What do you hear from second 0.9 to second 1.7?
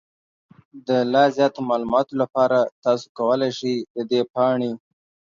لا زیاتو